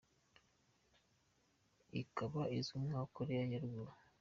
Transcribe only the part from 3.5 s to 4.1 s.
ya ruguru.